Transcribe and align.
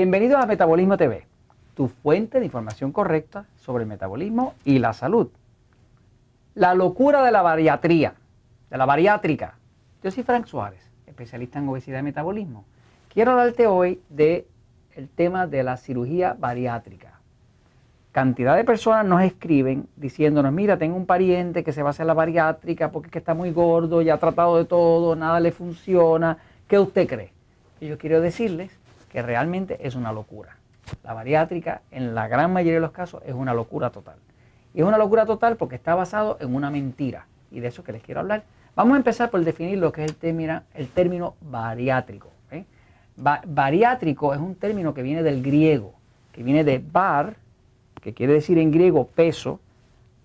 Bienvenidos 0.00 0.40
a 0.40 0.46
Metabolismo 0.46 0.96
TV, 0.96 1.26
tu 1.74 1.88
fuente 1.88 2.38
de 2.38 2.44
información 2.44 2.92
correcta 2.92 3.46
sobre 3.56 3.82
el 3.82 3.88
metabolismo 3.88 4.54
y 4.64 4.78
la 4.78 4.92
salud. 4.92 5.26
La 6.54 6.72
locura 6.74 7.24
de 7.24 7.32
la 7.32 7.42
bariatría, 7.42 8.14
de 8.70 8.78
la 8.78 8.86
bariátrica. 8.86 9.58
Yo 10.04 10.12
soy 10.12 10.22
Frank 10.22 10.46
Suárez, 10.46 10.88
especialista 11.08 11.58
en 11.58 11.68
obesidad 11.68 11.98
y 11.98 12.04
metabolismo. 12.04 12.64
Quiero 13.12 13.32
hablarte 13.32 13.66
hoy 13.66 14.00
del 14.08 14.46
el 14.94 15.08
tema 15.08 15.48
de 15.48 15.64
la 15.64 15.76
cirugía 15.76 16.36
bariátrica 16.38 17.18
cantidad 18.12 18.54
de 18.54 18.62
personas 18.62 19.04
nos 19.04 19.22
escriben 19.22 19.88
diciéndonos, 19.96 20.52
mira, 20.52 20.78
tengo 20.78 20.96
un 20.96 21.06
pariente 21.06 21.64
que 21.64 21.72
se 21.72 21.82
va 21.82 21.88
a 21.88 21.90
hacer 21.90 22.06
la 22.06 22.14
bariátrica 22.14 22.92
porque 22.92 23.08
es 23.08 23.12
que 23.12 23.18
está 23.18 23.34
muy 23.34 23.50
gordo, 23.50 24.00
ya 24.00 24.14
ha 24.14 24.18
tratado 24.18 24.58
de 24.58 24.64
todo, 24.64 25.16
nada 25.16 25.40
le 25.40 25.50
funciona. 25.50 26.38
¿Qué 26.68 26.78
usted 26.78 27.08
cree? 27.08 27.32
Y 27.80 27.88
yo 27.88 27.98
quiero 27.98 28.20
decirles 28.20 28.70
que 29.08 29.22
realmente 29.22 29.78
es 29.86 29.94
una 29.94 30.12
locura. 30.12 30.56
La 31.04 31.14
bariátrica, 31.14 31.82
en 31.90 32.14
la 32.14 32.28
gran 32.28 32.52
mayoría 32.52 32.74
de 32.74 32.80
los 32.80 32.92
casos, 32.92 33.22
es 33.26 33.34
una 33.34 33.54
locura 33.54 33.90
total. 33.90 34.16
Y 34.74 34.80
es 34.80 34.86
una 34.86 34.98
locura 34.98 35.26
total 35.26 35.56
porque 35.56 35.76
está 35.76 35.94
basado 35.94 36.38
en 36.40 36.54
una 36.54 36.70
mentira. 36.70 37.26
Y 37.50 37.60
de 37.60 37.68
eso 37.68 37.84
que 37.84 37.92
les 37.92 38.02
quiero 38.02 38.20
hablar. 38.20 38.44
Vamos 38.74 38.94
a 38.94 38.98
empezar 38.98 39.30
por 39.30 39.42
definir 39.42 39.78
lo 39.78 39.92
que 39.92 40.04
es 40.04 40.10
el 40.10 40.16
término, 40.16 40.62
el 40.74 40.88
término 40.88 41.34
bariátrico. 41.40 42.30
bariátrico 43.16 44.32
es 44.32 44.40
un 44.40 44.54
término 44.54 44.94
que 44.94 45.02
viene 45.02 45.22
del 45.22 45.42
griego, 45.42 45.94
que 46.32 46.42
viene 46.42 46.62
de 46.62 46.78
bar, 46.78 47.34
que 48.00 48.14
quiere 48.14 48.34
decir 48.34 48.58
en 48.58 48.70
griego 48.70 49.06
peso, 49.08 49.58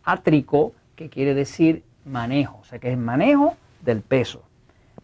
átrico, 0.04 0.74
que 0.96 1.10
quiere 1.10 1.34
decir 1.34 1.84
manejo, 2.06 2.60
o 2.62 2.66
sea 2.66 2.78
que 2.78 2.92
es 2.92 2.98
manejo 2.98 3.56
del 3.82 4.02
peso. 4.02 4.44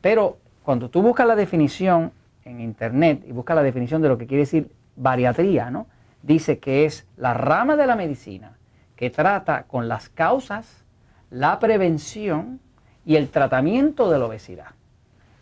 Pero 0.02 0.38
cuando 0.64 0.90
tú 0.90 1.02
buscas 1.02 1.25
la 1.25 1.36
definición 1.36 2.12
en 2.45 2.62
internet 2.62 3.23
y 3.28 3.32
buscas 3.32 3.56
la 3.56 3.64
definición 3.64 4.02
de 4.02 4.09
lo 4.09 4.18
que 4.18 4.28
quiere 4.28 4.44
decir 4.44 4.72
bariatría, 4.95 5.70
¿no? 5.72 5.88
dice 6.22 6.59
que 6.59 6.86
es 6.86 7.06
la 7.18 7.34
rama 7.34 7.76
de 7.76 7.88
la 7.88 7.96
medicina 7.96 8.54
que 8.96 9.09
trata 9.09 9.64
con 9.64 9.88
las 9.88 10.09
causas, 10.09 10.84
la 11.30 11.59
prevención 11.59 12.59
y 13.06 13.16
el 13.16 13.30
tratamiento 13.30 14.12
de 14.12 14.20
la 14.20 14.26
obesidad. 14.26 14.68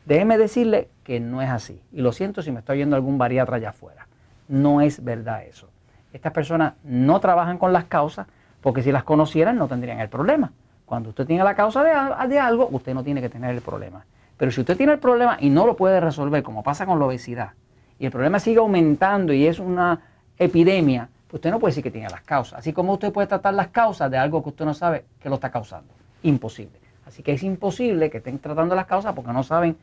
Déjeme 0.05 0.37
decirle 0.37 0.89
que 1.03 1.19
no 1.19 1.41
es 1.41 1.49
así. 1.49 1.81
Y 1.91 2.01
lo 2.01 2.11
siento 2.11 2.41
si 2.41 2.51
me 2.51 2.59
estoy 2.59 2.77
oyendo 2.77 2.95
algún 2.95 3.17
bariatra 3.17 3.57
allá 3.57 3.69
afuera. 3.69 4.07
No 4.47 4.81
es 4.81 5.03
verdad 5.03 5.43
eso. 5.43 5.69
Estas 6.13 6.31
personas 6.33 6.73
no 6.83 7.19
trabajan 7.19 7.57
con 7.57 7.73
las 7.73 7.85
causas 7.85 8.27
porque 8.61 8.83
si 8.83 8.91
las 8.91 9.03
conocieran 9.03 9.57
no 9.57 9.67
tendrían 9.67 9.99
el 9.99 10.09
problema. 10.09 10.51
Cuando 10.85 11.09
usted 11.09 11.25
tiene 11.25 11.43
la 11.43 11.55
causa 11.55 11.83
de, 11.83 12.39
algo, 12.39 12.69
usted 12.71 12.93
no 12.93 13.03
tiene 13.03 13.21
que 13.21 13.29
tener 13.29 13.53
el 13.53 13.61
problema. 13.61 14.05
Pero 14.37 14.51
si 14.51 14.61
usted 14.61 14.77
tiene 14.77 14.93
el 14.93 14.99
problema 14.99 15.37
y 15.39 15.49
no 15.49 15.65
lo 15.65 15.75
puede 15.75 15.99
resolver, 15.99 16.43
como 16.43 16.63
pasa 16.63 16.85
con 16.85 16.99
la 16.99 17.05
obesidad, 17.05 17.51
y 17.99 18.05
el 18.05 18.11
problema 18.11 18.39
sigue 18.39 18.59
aumentando 18.59 19.33
y 19.33 19.47
es 19.47 19.59
una 19.59 19.99
epidemia, 20.37 21.09
pues 21.27 21.39
usted 21.39 21.51
no 21.51 21.59
puede 21.59 21.71
decir 21.71 21.83
que 21.83 21.91
tiene 21.91 22.09
las 22.09 22.21
causas. 22.21 22.59
Así 22.59 22.73
como 22.73 22.93
usted 22.93 23.11
puede 23.11 23.27
tratar 23.27 23.53
las 23.53 23.69
causas 23.69 24.09
de 24.11 24.17
algo 24.17 24.43
que 24.43 24.49
usted 24.49 24.65
no 24.65 24.73
sabe 24.73 25.05
que 25.19 25.29
lo 25.29 25.35
está 25.35 25.49
causando. 25.49 25.91
Imposible. 26.23 26.79
Así 27.05 27.23
que 27.23 27.33
es 27.33 27.43
imposible 27.43 28.09
que 28.09 28.17
estén 28.17 28.37
tratando 28.39 28.75
las 28.75 28.85
causas 28.85 29.13
porque 29.13 29.33
no 29.33 29.43
saben 29.43 29.75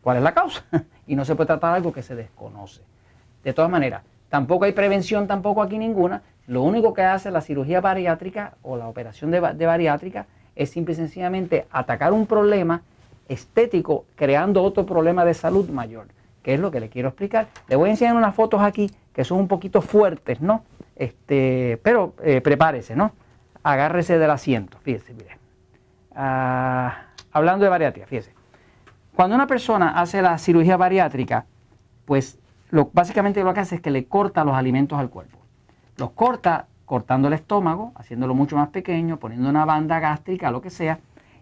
cuál 0.00 0.16
es 0.16 0.22
la 0.22 0.32
causa. 0.32 0.64
y 1.06 1.14
no 1.14 1.24
se 1.24 1.34
puede 1.34 1.48
tratar 1.48 1.74
algo 1.74 1.92
que 1.92 2.02
se 2.02 2.14
desconoce. 2.14 2.80
De 3.44 3.52
todas 3.52 3.70
maneras, 3.70 4.02
Tampoco 4.34 4.64
hay 4.64 4.72
prevención, 4.72 5.28
tampoco 5.28 5.62
aquí 5.62 5.78
ninguna. 5.78 6.22
Lo 6.48 6.62
único 6.62 6.92
que 6.92 7.02
hace 7.02 7.30
la 7.30 7.40
cirugía 7.40 7.80
bariátrica 7.80 8.54
o 8.62 8.76
la 8.76 8.88
operación 8.88 9.30
de, 9.30 9.38
bariátrica 9.38 10.26
es 10.56 10.70
simple 10.70 10.94
y 10.94 10.96
sencillamente 10.96 11.68
atacar 11.70 12.12
un 12.12 12.26
problema 12.26 12.82
estético 13.28 14.06
creando 14.14 14.62
otro 14.62 14.84
problema 14.86 15.24
de 15.24 15.34
salud 15.34 15.68
mayor, 15.70 16.06
que 16.42 16.54
es 16.54 16.60
lo 16.60 16.70
que 16.70 16.80
le 16.80 16.88
quiero 16.88 17.08
explicar. 17.08 17.48
Le 17.68 17.76
voy 17.76 17.88
a 17.88 17.92
enseñar 17.92 18.16
unas 18.16 18.34
fotos 18.34 18.60
aquí 18.60 18.90
que 19.12 19.24
son 19.24 19.38
un 19.38 19.48
poquito 19.48 19.80
fuertes, 19.80 20.40
¿no? 20.40 20.64
Este, 20.96 21.80
pero 21.82 22.14
eh, 22.22 22.40
prepárese, 22.40 22.96
¿no? 22.96 23.12
Agárrese 23.62 24.18
del 24.18 24.30
asiento, 24.30 24.78
fíjese, 24.82 25.14
mire. 25.14 25.38
Ah, 26.14 27.06
hablando 27.32 27.64
de 27.64 27.70
bariátrica, 27.70 28.06
fíjese. 28.06 28.32
Cuando 29.14 29.36
una 29.36 29.46
persona 29.46 30.00
hace 30.00 30.20
la 30.22 30.36
cirugía 30.38 30.76
bariátrica, 30.76 31.46
pues 32.04 32.38
básicamente 32.92 33.42
lo 33.44 33.54
que 33.54 33.60
hace 33.60 33.76
es 33.76 33.80
que 33.80 33.90
le 33.90 34.06
corta 34.06 34.44
los 34.44 34.54
alimentos 34.54 34.98
al 34.98 35.08
cuerpo. 35.08 35.38
Los 35.96 36.10
corta 36.10 36.66
cortando 36.84 37.28
el 37.28 37.34
estómago, 37.34 37.92
haciéndolo 37.94 38.34
mucho 38.34 38.56
más 38.56 38.68
pequeño, 38.68 39.18
poniendo 39.18 39.48
una 39.48 39.64
banda 39.64 40.00
gástrica, 40.00 40.50
lo 40.50 40.60
que 40.60 40.70
sea, 40.70 40.98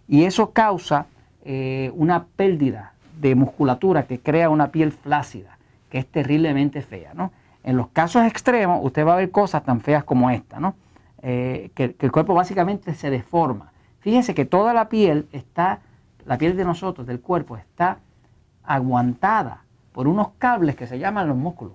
y 0.07 0.25
eso 0.25 0.53
causa 0.53 1.07
eh, 1.45 1.91
una 1.95 2.27
pérdida 2.37 2.93
de 3.21 3.35
musculatura 3.35 4.05
que 4.05 4.21
crea 4.21 4.51
una 4.51 4.69
piel 4.69 4.93
flácida, 4.93 5.59
que 5.91 5.99
es 5.99 6.07
terriblemente 6.07 6.83
fea. 6.83 7.15
¿no? 7.15 7.33
En 7.65 7.77
los 7.77 7.89
casos 7.89 8.25
extremos, 8.25 8.81
usted 8.83 9.07
va 9.07 9.15
a 9.15 9.17
ver 9.17 9.31
cosas 9.31 9.65
tan 9.65 9.81
feas 9.81 10.05
como 10.05 10.31
esta, 10.31 10.59
¿no? 10.61 10.75
Eh, 11.23 11.71
que, 11.77 11.95
el 11.99 12.11
cuerpo 12.11 12.35
básicamente 12.35 12.95
se 12.95 13.09
deforma. 13.09 13.73
Fíjense 14.01 14.35
que 14.35 14.45
toda 14.45 14.75
la 14.75 14.89
piel 14.89 15.29
está, 15.31 15.81
la 16.27 16.37
piel 16.39 16.57
de 16.57 16.65
nosotros, 16.65 17.07
del 17.07 17.21
cuerpo, 17.21 17.57
está 17.57 17.99
aguantada 18.65 19.63
por 19.93 20.09
unos 20.09 20.31
cables 20.39 20.75
que 20.75 20.89
se 20.89 20.99
llaman 20.99 21.29
los 21.29 21.37
músculos. 21.37 21.75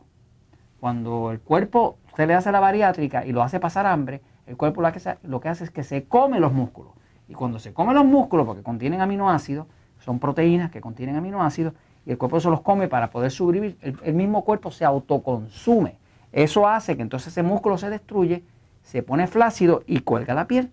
Cuando 0.82 1.32
el 1.32 1.40
cuerpo, 1.40 1.98
usted 2.08 2.28
le 2.28 2.34
hace 2.34 2.52
la 2.52 2.60
bariátrica 2.60 3.26
y 3.26 3.32
lo 3.32 3.42
hace 3.42 3.62
pasar 3.62 3.86
hambre, 3.86 4.22
el 4.46 4.58
cuerpo 4.58 4.82
lo 4.82 4.92
que, 4.92 5.02
lo 5.24 5.40
que 5.40 5.50
hace 5.50 5.64
es 5.64 5.72
que 5.72 5.84
se 5.84 6.04
come 6.04 6.40
los 6.40 6.52
músculos. 6.52 6.92
Y 7.28 7.34
cuando 7.34 7.60
se 7.60 7.74
come 7.74 7.94
los 7.94 8.06
músculos, 8.06 8.46
porque 8.46 8.64
contienen 8.64 9.02
aminoácidos, 9.02 9.68
son 10.00 10.20
proteínas 10.20 10.72
que 10.72 10.82
contienen 10.82 11.16
aminoácidos, 11.16 11.74
y 12.06 12.12
el 12.12 12.18
cuerpo 12.18 12.40
se 12.40 12.50
los 12.50 12.62
come 12.62 12.88
para 12.88 13.10
poder 13.10 13.32
sobrevivir, 13.32 13.78
el, 13.82 14.14
mismo 14.14 14.46
cuerpo 14.46 14.72
se 14.72 14.86
autoconsume. 14.86 15.98
Eso 16.32 16.68
hace 16.68 16.96
que 16.96 17.02
entonces 17.02 17.34
ese 17.34 17.44
músculo 17.44 17.78
se 17.78 17.90
destruye, 17.90 18.44
se 18.82 19.04
pone 19.04 19.28
flácido 19.28 19.84
y 19.86 20.00
cuelga 20.00 20.34
la 20.34 20.48
piel. 20.48 20.72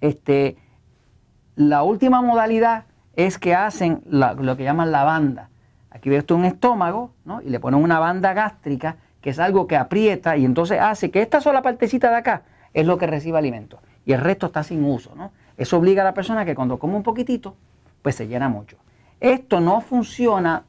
Este, 0.00 0.56
la 1.56 1.82
última 1.82 2.22
modalidad 2.22 2.84
es 3.14 3.38
que 3.38 3.54
hacen 3.54 4.02
lo 4.06 4.56
que 4.56 4.64
llaman 4.64 4.92
la 4.92 5.04
banda. 5.04 5.50
Aquí 5.90 6.08
ve 6.08 6.18
usted 6.18 6.34
un 6.34 6.46
estómago, 6.46 7.12
¿no? 7.24 7.42
Y 7.42 7.50
le 7.50 7.60
ponen 7.60 7.82
una 7.82 7.98
banda 7.98 8.32
gástrica, 8.32 8.96
que 9.20 9.30
es 9.30 9.38
algo 9.38 9.66
que 9.66 9.76
aprieta 9.76 10.36
y 10.36 10.44
entonces 10.44 10.80
hace 10.80 11.10
que 11.10 11.20
esta 11.20 11.40
sola 11.40 11.62
partecita 11.62 12.10
de 12.10 12.16
acá 12.16 12.42
es 12.72 12.86
lo 12.86 12.96
que 12.96 13.06
recibe 13.06 13.38
alimento. 13.38 13.80
Y 14.06 14.12
el 14.12 14.20
resto 14.20 14.46
está 14.46 14.62
sin 14.62 14.84
uso, 14.84 15.14
¿no? 15.14 15.32
Eso 15.60 15.76
obliga 15.76 16.00
a 16.00 16.06
la 16.06 16.14
persona 16.14 16.46
que 16.46 16.54
cuando 16.54 16.78
come 16.78 16.96
un 16.96 17.02
poquitito, 17.02 17.54
pues 18.00 18.14
se 18.14 18.26
llena 18.26 18.48
mucho. 18.48 18.78
Esto 19.20 19.60
no 19.60 19.82
funciona 19.82 20.64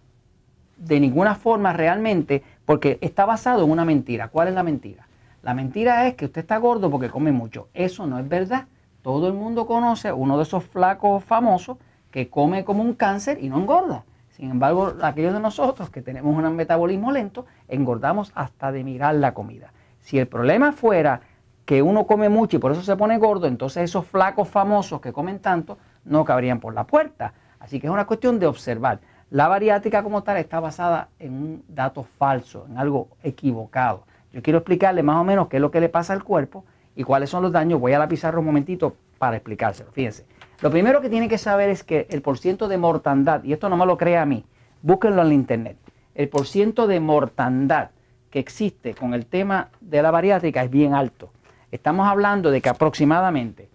de 0.75 0.99
ninguna 0.99 1.35
forma 1.35 1.71
realmente 1.71 2.43
porque 2.65 2.97
está 2.99 3.25
basado 3.25 3.63
en 3.63 3.71
una 3.71 3.85
mentira. 3.85 4.27
¿Cuál 4.27 4.49
es 4.49 4.53
la 4.53 4.63
mentira? 4.63 5.07
La 5.43 5.53
mentira 5.53 6.07
es 6.07 6.15
que 6.15 6.25
usted 6.25 6.41
está 6.41 6.57
gordo 6.57 6.91
porque 6.91 7.07
come 7.09 7.31
mucho. 7.31 7.69
Eso 7.73 8.05
no 8.05 8.19
es 8.19 8.27
verdad. 8.27 8.65
Todo 9.01 9.29
el 9.29 9.33
mundo 9.33 9.65
conoce 9.65 10.11
uno 10.11 10.35
de 10.35 10.43
esos 10.43 10.65
flacos 10.65 11.23
famosos 11.23 11.77
que 12.11 12.27
come 12.27 12.65
como 12.65 12.83
un 12.83 12.93
cáncer 12.93 13.41
y 13.41 13.47
no 13.47 13.59
engorda. 13.59 14.03
Sin 14.31 14.51
embargo, 14.51 14.95
aquellos 15.03 15.33
de 15.33 15.39
nosotros 15.39 15.89
que 15.89 16.01
tenemos 16.01 16.35
un 16.35 16.53
metabolismo 16.53 17.13
lento, 17.13 17.45
engordamos 17.69 18.33
hasta 18.35 18.73
de 18.73 18.83
mirar 18.83 19.15
la 19.15 19.33
comida. 19.33 19.71
Si 20.01 20.19
el 20.19 20.27
problema 20.27 20.73
fuera 20.73 21.21
que 21.65 21.81
uno 21.81 22.05
come 22.05 22.29
mucho 22.29 22.57
y 22.57 22.59
por 22.59 22.71
eso 22.71 22.81
se 22.81 22.95
pone 22.95 23.17
gordo, 23.17 23.47
entonces 23.47 23.83
esos 23.83 24.05
flacos 24.05 24.47
famosos 24.47 25.01
que 25.01 25.13
comen 25.13 25.39
tanto 25.39 25.77
no 26.05 26.25
cabrían 26.25 26.59
por 26.59 26.73
la 26.73 26.85
puerta. 26.85 27.33
Así 27.59 27.79
que 27.79 27.87
es 27.87 27.93
una 27.93 28.07
cuestión 28.07 28.39
de 28.39 28.47
observar. 28.47 28.99
La 29.29 29.47
bariátrica 29.47 30.03
como 30.03 30.23
tal 30.23 30.37
está 30.37 30.59
basada 30.59 31.09
en 31.19 31.33
un 31.33 31.63
dato 31.67 32.03
falso, 32.03 32.65
en 32.69 32.77
algo 32.77 33.09
equivocado. 33.23 34.03
Yo 34.33 34.41
quiero 34.41 34.59
explicarle 34.59 35.03
más 35.03 35.17
o 35.17 35.23
menos 35.23 35.47
qué 35.47 35.57
es 35.57 35.61
lo 35.61 35.71
que 35.71 35.79
le 35.79 35.89
pasa 35.89 36.13
al 36.13 36.23
cuerpo 36.23 36.65
y 36.95 37.03
cuáles 37.03 37.29
son 37.29 37.43
los 37.43 37.51
daños. 37.51 37.79
Voy 37.79 37.93
a 37.93 37.99
la 37.99 38.07
pizarra 38.07 38.39
un 38.39 38.45
momentito 38.45 38.95
para 39.17 39.37
explicárselo. 39.37 39.91
Fíjense. 39.91 40.25
Lo 40.61 40.69
primero 40.69 41.01
que 41.01 41.09
tiene 41.09 41.29
que 41.29 41.37
saber 41.37 41.69
es 41.69 41.83
que 41.83 42.07
el 42.09 42.21
porciento 42.21 42.67
de 42.67 42.77
mortandad, 42.77 43.43
y 43.43 43.53
esto 43.53 43.69
no 43.69 43.77
me 43.77 43.85
lo 43.85 43.97
crea 43.97 44.23
a 44.23 44.25
mí, 44.25 44.45
búsquenlo 44.81 45.21
en 45.21 45.29
la 45.29 45.33
internet, 45.33 45.77
el 46.13 46.29
porciento 46.29 46.87
de 46.87 46.99
mortandad 46.99 47.91
que 48.29 48.39
existe 48.39 48.93
con 48.93 49.13
el 49.13 49.25
tema 49.25 49.69
de 49.79 50.01
la 50.01 50.11
bariátrica 50.11 50.63
es 50.63 50.69
bien 50.69 50.93
alto. 50.93 51.31
Estamos 51.71 52.07
hablando 52.07 52.51
de 52.51 52.61
que 52.61 52.69
aproximadamente 52.69 53.69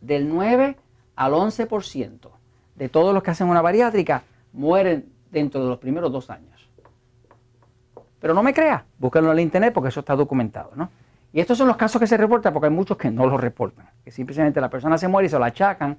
del 0.00 0.28
9 0.28 0.76
al 1.16 1.32
11% 1.32 2.30
de 2.76 2.88
todos 2.88 3.12
los 3.12 3.22
que 3.22 3.30
hacen 3.30 3.48
una 3.48 3.62
bariátrica 3.62 4.22
mueren 4.52 5.06
dentro 5.30 5.62
de 5.62 5.68
los 5.68 5.78
primeros 5.78 6.12
dos 6.12 6.30
años. 6.30 6.68
Pero 8.20 8.34
no 8.34 8.42
me 8.42 8.52
crea, 8.52 8.84
búsquenlo 8.98 9.30
en 9.30 9.36
la 9.36 9.42
internet 9.42 9.72
porque 9.72 9.88
eso 9.88 10.00
está 10.00 10.14
documentado, 10.16 10.72
¿no? 10.74 10.90
Y 11.32 11.40
estos 11.40 11.58
son 11.58 11.68
los 11.68 11.76
casos 11.76 12.00
que 12.00 12.06
se 12.06 12.16
reportan 12.16 12.52
porque 12.52 12.66
hay 12.66 12.72
muchos 12.72 12.96
que 12.96 13.10
no 13.10 13.26
los 13.26 13.40
reportan. 13.40 13.88
Que 14.04 14.10
simplemente 14.10 14.60
la 14.60 14.70
persona 14.70 14.96
se 14.96 15.08
muere 15.08 15.26
y 15.26 15.28
se 15.28 15.38
lo 15.38 15.44
achacan. 15.44 15.98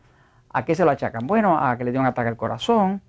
¿A 0.51 0.65
qué 0.65 0.73
se 0.73 0.83
lo 0.83 0.91
achacan? 0.91 1.27
Bueno, 1.27 1.57
a 1.59 1.77
que 1.77 1.83
le 1.83 1.91
dio 1.91 1.99
un 1.99 2.07
ataque 2.07 2.29
al 2.29 2.35
corazón, 2.35 3.01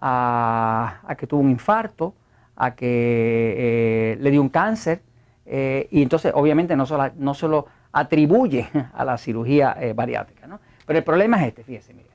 a, 0.00 1.14
que 1.16 1.26
tuvo 1.26 1.40
un 1.40 1.50
infarto, 1.50 2.14
a 2.56 2.74
que 2.74 3.54
eh, 3.56 4.18
le 4.20 4.30
dio 4.30 4.42
un 4.42 4.48
cáncer. 4.48 5.02
Eh, 5.46 5.88
y 5.90 6.02
entonces, 6.02 6.32
obviamente, 6.34 6.76
no 6.76 6.86
se, 6.86 6.94
no 7.16 7.34
se 7.34 7.48
lo 7.48 7.66
atribuye 7.92 8.68
a 8.94 9.04
la 9.04 9.18
cirugía 9.18 9.76
eh, 9.80 9.92
bariátrica. 9.92 10.46
¿no? 10.46 10.60
Pero 10.86 10.98
el 10.98 11.04
problema 11.04 11.40
es 11.42 11.48
este, 11.48 11.64
fíjese, 11.64 11.94
mire. 11.94 12.08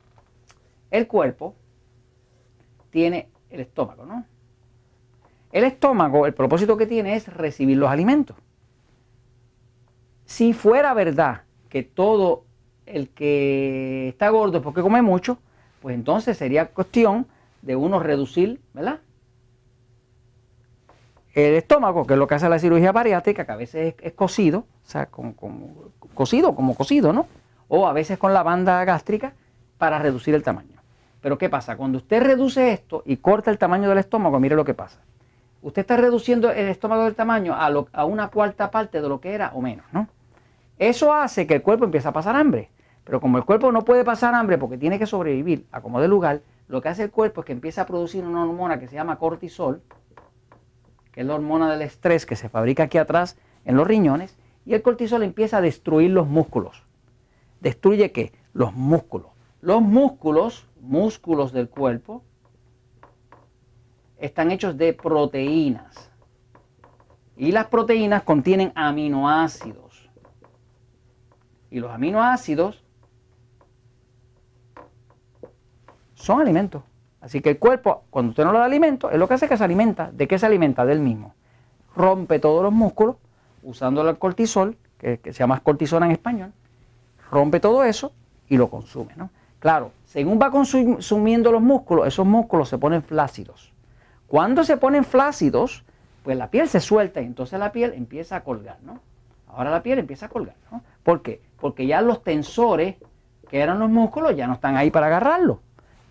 El 0.92 1.08
cuerpo 1.08 1.56
tiene 2.90 3.30
el 3.50 3.60
estómago, 3.60 4.06
¿no? 4.06 4.26
El 5.52 5.64
estómago, 5.64 6.26
el 6.26 6.34
propósito 6.34 6.78
que 6.78 6.86
tiene 6.86 7.16
es 7.16 7.28
recibir 7.28 7.78
los 7.78 7.90
alimentos. 7.90 8.38
Si 10.26 10.54
fuera 10.54 10.94
verdad 10.94 11.44
que 11.70 11.84
todo 11.84 12.46
el 12.86 13.10
que 13.10 14.10
está 14.10 14.30
gordo 14.30 14.58
es 14.58 14.64
porque 14.64 14.82
come 14.82 15.02
mucho, 15.02 15.40
pues 15.82 15.96
entonces 15.96 16.38
sería 16.38 16.68
cuestión 16.68 17.28
de 17.62 17.76
uno 17.76 18.00
reducir, 18.00 18.60
¿verdad? 18.74 19.00
El 21.48 21.56
estómago, 21.56 22.06
que 22.06 22.14
es 22.14 22.20
lo 22.20 22.28
que 22.28 22.36
hace 22.36 22.50
la 22.50 22.60
cirugía 22.60 22.92
bariátrica, 22.92 23.46
que 23.46 23.52
a 23.52 23.56
veces 23.56 23.96
es, 24.02 24.14
cocido, 24.14 24.60
o 24.60 24.90
sea, 24.90 25.06
como, 25.06 25.36
cocido, 26.14 26.54
como 26.54 26.76
cocido, 26.76 27.14
¿no? 27.14 27.28
O 27.70 27.88
a 27.88 27.94
veces 27.94 28.18
con 28.18 28.34
la 28.34 28.44
banda 28.44 28.84
gástrica 28.84 29.34
para 29.78 30.00
reducir 30.00 30.36
el 30.36 30.44
tamaño. 30.44 30.82
Pero 31.22 31.38
¿qué 31.38 31.50
pasa? 31.50 31.78
Cuando 31.78 31.98
usted 31.98 32.22
reduce 32.22 32.74
esto 32.74 33.04
y 33.06 33.18
corta 33.18 33.52
el 33.52 33.58
tamaño 33.58 33.88
del 33.88 34.00
estómago, 34.00 34.40
mire 34.40 34.56
lo 34.56 34.66
que 34.66 34.74
pasa. 34.74 35.00
Usted 35.62 35.82
está 35.82 35.98
reduciendo 35.98 36.52
el 36.52 36.68
estómago 36.68 37.06
del 37.06 37.16
tamaño 37.16 37.54
a, 37.54 37.68
a 37.68 38.06
una 38.06 38.30
cuarta 38.30 38.70
parte 38.70 39.02
de 39.02 39.08
lo 39.10 39.22
que 39.22 39.34
era 39.34 39.52
o 39.54 39.62
menos, 39.62 39.86
¿no? 39.92 40.08
Eso 40.78 41.14
hace 41.14 41.48
que 41.48 41.56
el 41.56 41.62
cuerpo 41.62 41.86
empiece 41.86 42.08
a 42.08 42.14
pasar 42.14 42.36
hambre. 42.36 42.70
Pero 43.04 43.22
como 43.22 43.38
el 43.38 43.46
cuerpo 43.46 43.72
no 43.72 43.84
puede 43.84 44.04
pasar 44.04 44.36
hambre 44.36 44.58
porque 44.58 44.78
tiene 44.78 45.00
que 45.00 45.06
sobrevivir 45.06 45.66
a 45.72 45.82
como 45.82 46.00
de 46.02 46.08
lugar, 46.08 46.42
lo 46.68 46.82
que 46.82 46.90
hace 46.90 47.04
el 47.04 47.12
cuerpo 47.12 47.42
es 47.42 47.46
que 47.46 47.54
empieza 47.54 47.82
a 47.82 47.86
producir 47.86 48.24
una 48.24 48.44
hormona 48.44 48.80
que 48.80 48.88
se 48.88 48.96
llama 48.96 49.18
cortisol, 49.18 49.82
es 51.20 51.26
la 51.26 51.36
hormona 51.36 51.70
del 51.70 51.82
estrés 51.82 52.26
que 52.26 52.38
se 52.38 52.48
fabrica 52.48 52.84
aquí 52.84 52.98
atrás 52.98 53.38
en 53.66 53.76
los 53.76 53.86
riñones, 53.86 54.38
y 54.66 54.74
el 54.74 54.82
cortisol 54.82 55.22
empieza 55.22 55.58
a 55.58 55.62
destruir 55.62 56.12
los 56.12 56.28
músculos. 56.28 56.86
¿Destruye 57.60 58.14
qué? 58.14 58.32
Los 58.54 58.74
músculos. 58.74 59.30
Los 59.60 59.82
músculos, 59.82 60.66
músculos 60.80 61.52
del 61.52 61.68
cuerpo, 61.68 62.24
están 64.18 64.50
hechos 64.52 64.78
de 64.78 64.94
proteínas. 64.94 66.10
Y 67.36 67.52
las 67.52 67.68
proteínas 67.68 68.24
contienen 68.24 68.72
aminoácidos. 68.74 70.10
Y 71.70 71.82
los 71.82 71.92
aminoácidos 71.92 72.82
son 76.14 76.40
alimentos. 76.40 76.82
Así 77.30 77.42
que 77.42 77.52
el 77.52 77.60
cuerpo, 77.60 78.06
cuando 78.10 78.32
usted 78.32 78.44
no 78.44 78.52
le 78.52 78.58
da 78.58 78.66
alimento, 78.66 79.12
es 79.12 79.20
lo 79.20 79.28
que 79.28 79.36
hace 79.36 79.48
que 79.48 79.56
se 79.56 79.64
alimenta. 79.64 80.10
¿De 80.12 80.28
qué 80.28 80.40
se 80.40 80.48
alimenta? 80.48 80.84
Del 80.84 81.00
mismo. 81.00 81.36
Rompe 81.96 82.40
todos 82.40 82.64
los 82.64 82.74
músculos 82.74 83.18
usando 83.62 84.02
el 84.02 84.18
cortisol, 84.18 84.78
que, 84.98 85.20
se 85.24 85.34
llama 85.34 85.60
cortisona 85.60 86.08
en 86.08 86.14
español, 86.14 86.54
rompe 87.30 87.60
todo 87.60 87.84
eso 87.84 88.14
y 88.48 88.58
lo 88.58 88.68
consume. 88.72 89.14
¿no? 89.16 89.30
Claro, 89.60 89.92
según 90.06 90.40
va 90.42 90.50
consumiendo 90.50 91.52
los 91.52 91.62
músculos, 91.62 92.08
esos 92.08 92.26
músculos 92.26 92.68
se 92.68 92.80
ponen 92.80 93.04
flácidos. 93.04 93.72
Cuando 94.26 94.64
se 94.64 94.78
ponen 94.78 95.04
flácidos, 95.04 95.84
pues 96.24 96.36
la 96.36 96.50
piel 96.50 96.68
se 96.68 96.80
suelta 96.80 97.22
y 97.22 97.26
entonces 97.26 97.60
la 97.60 97.72
piel 97.72 97.94
empieza 97.94 98.38
a 98.38 98.44
colgar. 98.44 98.80
¿no? 98.82 99.02
Ahora 99.50 99.70
la 99.70 99.84
piel 99.84 100.00
empieza 100.00 100.26
a 100.26 100.30
colgar. 100.30 100.56
¿no? 100.72 100.82
¿Por 101.04 101.22
qué? 101.22 101.44
Porque 101.62 101.86
ya 101.86 102.02
los 102.02 102.24
tensores, 102.24 102.96
que 103.52 103.60
eran 103.60 103.78
los 103.78 103.92
músculos, 103.92 104.36
ya 104.36 104.48
no 104.48 104.54
están 104.54 104.78
ahí 104.78 104.90
para 104.90 105.06
agarrarlo. 105.06 105.60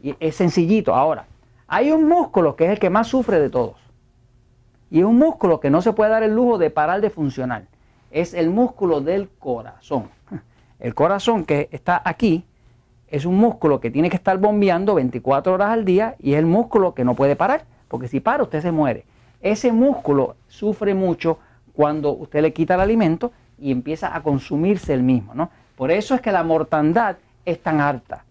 Y 0.03 0.15
es 0.21 0.37
sencillito. 0.37 0.95
Ahora, 0.95 1.27
hay 1.67 1.91
un 1.91 2.09
músculo 2.09 2.56
que 2.56 2.65
es 2.65 2.71
el 2.71 2.79
que 2.79 2.91
más 2.91 3.09
sufre 3.09 3.39
de 3.39 3.50
todos. 3.50 3.77
Y 4.91 5.00
es 5.00 5.05
un 5.05 5.19
músculo 5.19 5.61
que 5.61 5.71
no 5.71 5.83
se 5.83 5.93
puede 5.93 6.11
dar 6.11 6.23
el 6.23 6.35
lujo 6.35 6.59
de 6.59 6.71
parar 6.71 7.00
de 7.00 7.11
funcionar. 7.11 7.65
Es 8.11 8.33
el 8.33 8.49
músculo 8.49 9.00
del 9.00 9.29
corazón. 9.29 10.09
El 10.81 10.95
corazón 10.95 11.45
que 11.45 11.69
está 11.73 12.00
aquí 12.05 12.45
es 13.09 13.25
un 13.25 13.37
músculo 13.37 13.81
que 13.81 13.91
tiene 13.91 14.09
que 14.11 14.17
estar 14.17 14.39
bombeando 14.39 14.95
24 14.95 15.55
horas 15.55 15.71
al 15.71 15.85
día 15.85 16.15
y 16.21 16.35
es 16.35 16.39
el 16.39 16.47
músculo 16.47 16.94
que 16.94 17.05
no 17.05 17.17
puede 17.17 17.35
parar, 17.35 17.65
porque 17.89 18.06
si 18.06 18.21
para 18.21 18.44
usted 18.44 18.62
se 18.62 18.71
muere. 18.71 19.05
Ese 19.41 19.73
músculo 19.73 20.37
sufre 20.47 20.94
mucho 20.94 21.41
cuando 21.73 22.12
usted 22.12 22.43
le 22.43 22.53
quita 22.53 22.77
el 22.77 22.81
alimento 22.81 23.33
y 23.59 23.73
empieza 23.73 24.15
a 24.15 24.23
consumirse 24.23 24.94
el 24.94 25.03
mismo. 25.03 25.35
¿no? 25.35 25.51
Por 25.77 25.91
eso 25.91 26.15
es 26.15 26.21
que 26.21 26.31
la 26.31 26.44
mortandad 26.44 27.17
es 27.44 27.61
tan 27.61 27.81
alta 27.81 28.25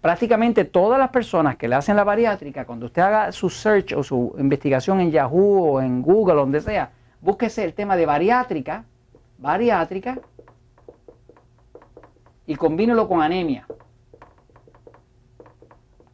prácticamente 0.00 0.64
todas 0.64 0.98
las 0.98 1.10
personas 1.10 1.56
que 1.56 1.68
le 1.68 1.74
hacen 1.74 1.96
la 1.96 2.04
bariátrica, 2.04 2.64
cuando 2.64 2.86
usted 2.86 3.02
haga 3.02 3.32
su 3.32 3.50
search 3.50 3.92
o 3.92 4.02
su 4.02 4.34
investigación 4.38 5.00
en 5.00 5.10
Yahoo 5.10 5.72
o 5.72 5.80
en 5.80 6.02
Google, 6.02 6.36
donde 6.36 6.60
sea, 6.60 6.90
búsquese 7.20 7.64
el 7.64 7.74
tema 7.74 7.96
de 7.96 8.06
bariátrica, 8.06 8.84
bariátrica, 9.38 10.18
y 12.46 12.56
combínelo 12.56 13.06
con 13.06 13.22
anemia. 13.22 13.66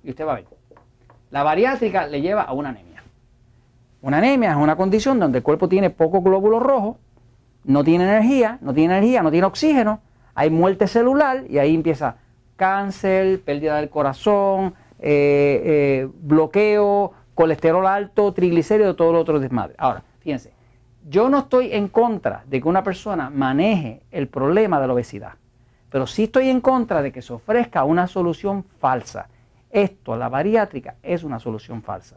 Y 0.02 0.10
usted 0.10 0.26
va 0.26 0.32
a 0.32 0.36
ver. 0.36 0.46
La 1.30 1.42
bariátrica 1.42 2.06
le 2.06 2.20
lleva 2.20 2.42
a 2.42 2.52
una 2.52 2.68
anemia. 2.68 3.02
Una 4.02 4.18
anemia 4.18 4.50
es 4.50 4.56
una 4.56 4.76
condición 4.76 5.18
donde 5.18 5.38
el 5.38 5.44
cuerpo 5.44 5.68
tiene 5.68 5.90
pocos 5.90 6.22
glóbulos 6.22 6.62
rojos, 6.62 6.96
no 7.64 7.82
tiene 7.82 8.04
energía, 8.04 8.58
no 8.60 8.74
tiene 8.74 8.96
energía, 8.96 9.22
no 9.22 9.30
tiene 9.30 9.46
oxígeno, 9.46 10.00
hay 10.34 10.50
muerte 10.50 10.86
celular 10.86 11.44
y 11.48 11.58
ahí 11.58 11.74
empieza 11.74 12.16
cáncer, 12.56 13.40
pérdida 13.42 13.76
del 13.76 13.90
corazón, 13.90 14.74
eh, 14.98 15.62
eh, 15.64 16.08
bloqueo, 16.22 17.12
colesterol 17.34 17.86
alto, 17.86 18.32
triglicéridos, 18.32 18.96
todo 18.96 19.12
lo 19.12 19.20
otro 19.20 19.38
desmadre. 19.38 19.74
Ahora, 19.78 20.02
fíjense, 20.20 20.52
yo 21.08 21.28
no 21.28 21.40
estoy 21.40 21.72
en 21.72 21.88
contra 21.88 22.42
de 22.46 22.60
que 22.60 22.68
una 22.68 22.82
persona 22.82 23.30
maneje 23.30 24.02
el 24.10 24.26
problema 24.26 24.80
de 24.80 24.86
la 24.86 24.94
obesidad, 24.94 25.34
pero 25.90 26.06
sí 26.06 26.24
estoy 26.24 26.48
en 26.48 26.60
contra 26.60 27.02
de 27.02 27.12
que 27.12 27.22
se 27.22 27.32
ofrezca 27.32 27.84
una 27.84 28.06
solución 28.06 28.64
falsa. 28.80 29.28
Esto, 29.70 30.16
la 30.16 30.28
bariátrica, 30.28 30.96
es 31.02 31.22
una 31.22 31.38
solución 31.38 31.82
falsa. 31.82 32.16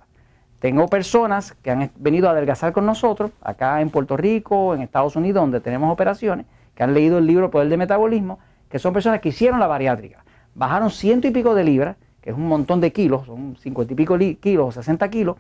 Tengo 0.60 0.88
personas 0.88 1.54
que 1.62 1.72
han 1.72 1.92
venido 1.98 2.28
a 2.28 2.32
adelgazar 2.32 2.74
con 2.74 2.86
nosotros, 2.86 3.32
acá 3.42 3.82
en 3.82 3.90
Puerto 3.90 4.18
Rico, 4.18 4.74
en 4.74 4.82
Estados 4.82 5.16
Unidos, 5.16 5.42
donde 5.42 5.62
tenemos 5.62 5.92
operaciones, 5.92 6.46
que 6.76 6.84
han 6.84 6.94
leído 6.94 7.18
el 7.18 7.28
libro 7.28 7.52
Poder 7.52 7.70
de 7.70 7.78
Metabolismo, 7.78 8.40
que 8.70 8.80
son 8.80 8.94
personas 8.94 9.20
que 9.20 9.30
hicieron 9.30 9.60
la 9.60 9.68
bariátrica 9.68 10.24
bajaron 10.56 10.90
ciento 10.90 11.28
y 11.28 11.32
pico 11.32 11.56
de 11.56 11.64
libras, 11.64 11.98
que 12.22 12.32
es 12.32 12.36
un 12.36 12.48
montón 12.48 12.82
de 12.82 12.92
kilos, 12.92 13.26
son 13.26 13.56
cincuenta 13.58 13.94
y 13.94 13.96
pico 13.96 14.18
kilos 14.18 14.68
o 14.68 14.72
60 14.72 15.10
kilos, 15.10 15.38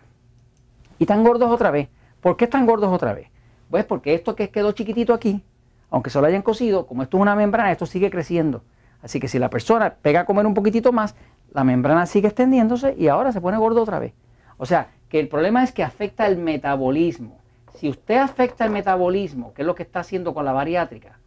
y 0.97 1.03
están 1.03 1.23
gordos 1.23 1.49
otra 1.49 1.71
vez. 1.71 1.89
¿Por 2.21 2.37
qué 2.37 2.45
están 2.45 2.65
gordos 2.65 2.91
otra 2.91 3.13
vez? 3.13 3.27
Pues 3.69 3.85
porque 3.85 4.13
esto 4.13 4.35
que 4.35 4.49
quedó 4.49 4.71
chiquitito 4.71 5.13
aquí, 5.13 5.43
aunque 5.89 6.09
se 6.09 6.19
lo 6.19 6.27
hayan 6.27 6.41
cosido, 6.41 6.85
como 6.85 7.03
esto 7.03 7.17
es 7.17 7.21
una 7.21 7.35
membrana, 7.35 7.71
esto 7.71 7.85
sigue 7.85 8.09
creciendo. 8.09 8.63
Así 9.01 9.19
que 9.19 9.27
si 9.27 9.39
la 9.39 9.49
persona 9.49 9.95
pega 10.01 10.21
a 10.21 10.25
comer 10.25 10.45
un 10.45 10.53
poquitito 10.53 10.91
más, 10.91 11.15
la 11.51 11.63
membrana 11.63 12.05
sigue 12.05 12.27
extendiéndose 12.27 12.95
y 12.97 13.07
ahora 13.07 13.31
se 13.31 13.41
pone 13.41 13.57
gordo 13.57 13.81
otra 13.81 13.99
vez. 13.99 14.13
O 14.57 14.65
sea, 14.65 14.89
que 15.07 15.19
el 15.19 15.27
problema 15.27 15.63
es 15.63 15.71
que 15.71 15.83
afecta 15.83 16.27
el 16.27 16.37
metabolismo. 16.37 17.39
Si 17.75 17.89
usted 17.89 18.17
afecta 18.17 18.65
el 18.65 18.71
metabolismo, 18.71 19.53
que 19.53 19.61
es 19.61 19.65
lo 19.65 19.75
que 19.75 19.83
está 19.83 20.01
haciendo 20.01 20.33
con 20.33 20.45
la 20.45 20.51
bariátrica, 20.51 21.17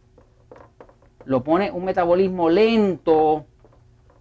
lo 1.25 1.43
pone 1.43 1.71
un 1.71 1.83
metabolismo 1.83 2.49
lento, 2.49 3.45